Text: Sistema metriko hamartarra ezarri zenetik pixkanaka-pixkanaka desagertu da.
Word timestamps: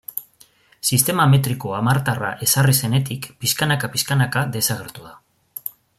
Sistema 0.95 1.27
metriko 1.33 1.75
hamartarra 1.79 2.31
ezarri 2.47 2.75
zenetik 2.85 3.27
pixkanaka-pixkanaka 3.45 4.45
desagertu 4.57 5.07
da. 5.11 5.15